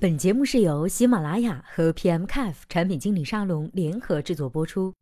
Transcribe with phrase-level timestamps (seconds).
[0.00, 4.94] 本节目是由喜马拉雅和 PMCAF 产品经理沙龙联合制作播出。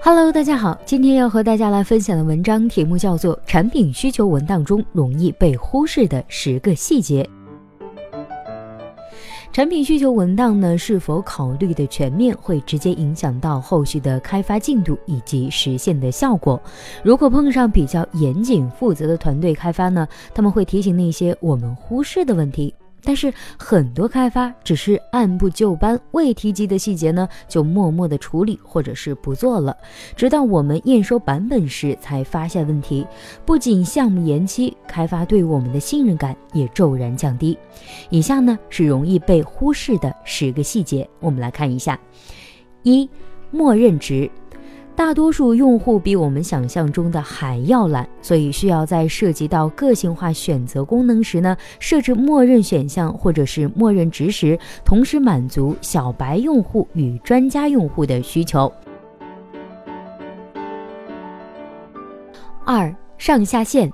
[0.00, 7.24] Hello，大家好，今天要和大家来分享的文章题目叫做《产品需求文档中容易被忽视的十个细节》。
[9.50, 16.60] 产品需求文档呢是否考虑的全面，会直接影响到后续的开发进度以及实现的效果。
[17.02, 22.72] 如果碰上比较严谨负责的团队开发呢，他们会提醒那些我们忽视的问题。
[23.02, 29.76] 但是很多开发只是按部就班，未提及的细节呢，就默默的处理或者是不做了，
[30.16, 33.06] 直到我们验收版本时才发现问题。
[33.46, 37.56] 不仅项目延期，开发对我们的信任感也骤然降低。
[38.10, 41.98] 以下呢是容易被忽视的十个细节，我们来看一下：
[42.82, 43.08] 一、
[43.50, 44.30] 默认值。
[44.98, 58.70] 大多数用户比我们想象中的还要懒，所以需要在涉及到个性化选择功能时呢，设置默认选项或者是默认值时，同时满足小白用户与专家用户的需求。
[62.66, 63.88] 二、上下限。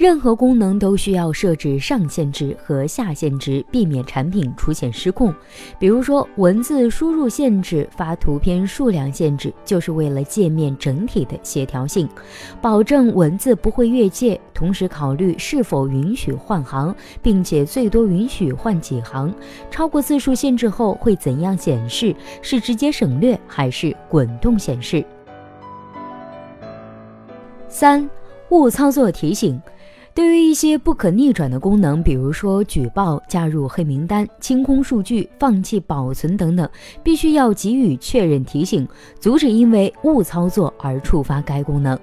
[0.00, 5.30] 任何功能都需要设置上限值和下限值，避免产品出现失控。
[5.78, 12.08] 比如说，文字输入限制、发图片数量限制，就是为了界面整体的协调性，
[12.62, 14.40] 保证文字不会越界。
[14.54, 19.30] 同时考虑是否允许换行，并且最多允许换几行。
[19.70, 22.16] 超过字数限制后会怎样显示？
[22.40, 25.04] 是直接省略还是滚动显示？
[27.68, 28.08] 三、
[28.48, 29.60] 误操作提醒。
[30.12, 36.68] 对于一些不可逆转的功能，比如说举报、加入黑名单、清空数据、放弃保存等等，
[37.02, 38.86] 必须要给予确认提醒，
[39.18, 41.98] 阻止因为误操作而触发该功能。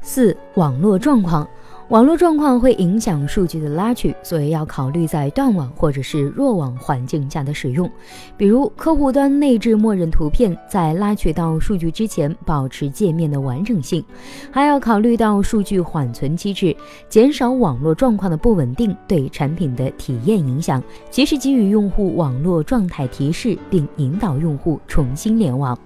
[0.00, 1.48] 四、网络状况。
[1.88, 7.90] 网络状况会影响数据的拉取，所以要考虑在断网或者是弱网环境下的使用。
[8.36, 14.04] 比如，客户端内置默认图片，在拉取到数据之前，保持界面的完整性。
[14.50, 16.76] 还要考虑到数据缓存机制，
[17.08, 25.78] 减少网络状况的不稳定对产品的体验影响，及时给予用户网络状态提示，并引导用户重新联网。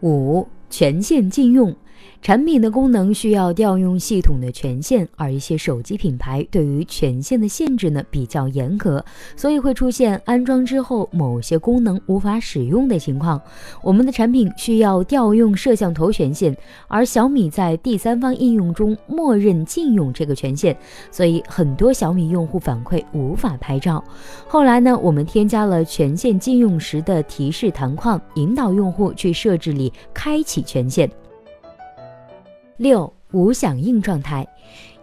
[0.00, 1.72] 五、权限禁用。
[2.20, 9.04] 产品的功能需要调用系统的权限，而一些手机品牌对于权限的限制呢比较严格，
[9.36, 13.40] 所以会出现安装之后某些功能无法使用的情况。
[13.82, 16.56] 我们的产品需要调用摄像头权限，
[16.88, 20.76] 而小米在第三方应用中默认禁用这个权限，
[21.10, 24.02] 所以很多小米用户反馈无法拍照。
[24.46, 31.08] 后来呢，我们添加了权限禁用时的提示弹框，引导用户去设置里开启权限。
[32.78, 34.46] 六无响应状态，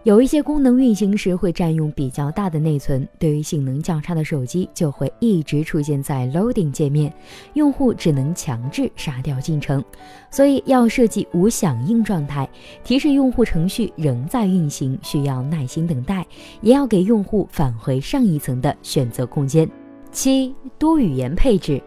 [0.02, 7.12] 有一些功能运行时会占用比较大的内存，对于性能较差的手机就会一直出现在 loading 界面，
[7.52, 9.84] 用户只能强制杀掉进程。
[10.30, 12.48] 所以要设计无响应状态，
[12.82, 16.26] 提示用户程序仍在运行，需要耐心等待，
[16.62, 19.68] 也要给用户返回上一层的选择空间。
[20.10, 21.80] 七多语言配置。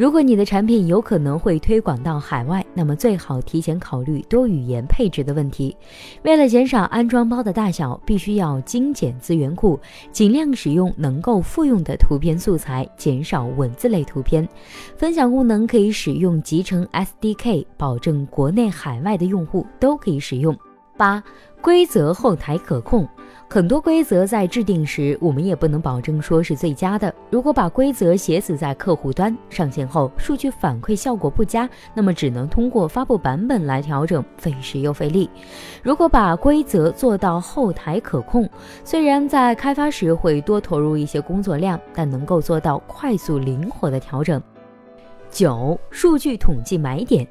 [0.00, 5.76] 如果你的产品有可能会推广到海外，那么最好提前考虑多语言配置的问题。
[6.22, 9.78] 为了减少安装包的大小，必须要精简资源库，
[10.10, 14.48] 尽量使用能够复用的图片素材，减少文字类图片。
[14.96, 20.56] 分享功能可以使用集成 SDK，保证国内海外的用户都可以使用。
[20.96, 21.22] 八、
[21.62, 23.08] 规则后台可控。
[23.52, 27.12] 很多规则在制定时，我们也不能保证说是最佳的。
[27.30, 35.28] 如果把规则写死在客户端，上线后数据反馈效果不佳，那么只能通过发布版本来调整，费时又费力。
[35.82, 38.48] 如果把规则做到后台可控，
[38.84, 44.40] 虽然在开发时会多投入一些工作量，但能够做到快速灵活的调整。
[45.30, 47.26] 九、数据统计买点，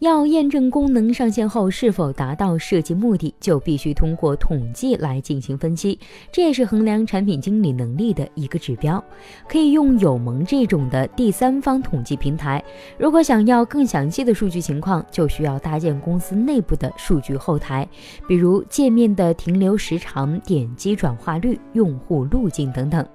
[0.00, 5.98] 要验证功能上线后是否达到设计目的，就必须通过统计来进行分析，
[6.32, 9.02] 这也是衡量产品经理能力的一个指标。
[9.48, 12.62] 可以用友盟这种的第三方统计平台。
[12.98, 17.86] 如果想要更详细的数据情况，就需要搭建公司内部的数据后台，
[18.26, 23.06] 比如界面的停留时长、点击转化率、用户路径等等。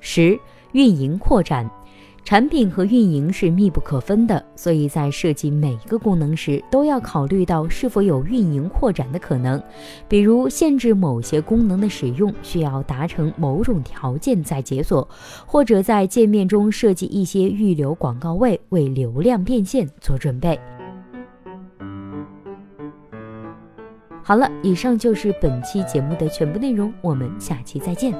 [0.00, 0.36] 十、
[0.72, 1.70] 运营扩展。
[2.24, 9.60] 产品和运营是密不可分的，所以在设计每一个功能时，都要考虑到是否有运营扩展的可能。
[10.08, 15.06] 比如，限制某些功能的使用需要达成某种条件再解锁，
[15.44, 20.58] 或者在界面中设计一些预留广告位，为流量变现做准备。
[24.22, 28.14] 好了，以上就是本期节目的全部内容，我们下期再见。